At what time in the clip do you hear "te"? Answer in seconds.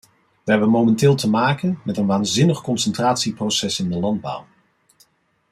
1.15-1.29